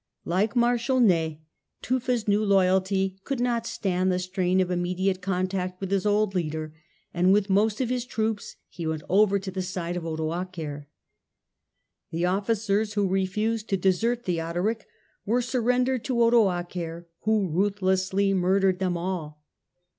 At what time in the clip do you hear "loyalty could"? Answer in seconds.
2.43-3.39